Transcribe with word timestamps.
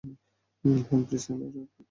Humphreys 0.87 1.23
নামের 1.29 1.47
এক 1.49 1.55
লোক। 1.55 1.69